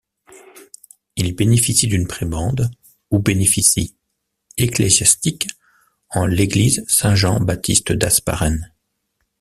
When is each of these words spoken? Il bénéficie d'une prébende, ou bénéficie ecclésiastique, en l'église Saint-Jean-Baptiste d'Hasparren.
Il 1.15 1.35
bénéficie 1.35 1.85
d'une 1.85 2.07
prébende, 2.07 2.71
ou 3.11 3.19
bénéficie 3.19 3.95
ecclésiastique, 4.57 5.47
en 6.09 6.25
l'église 6.25 6.83
Saint-Jean-Baptiste 6.87 7.91
d'Hasparren. 7.91 8.71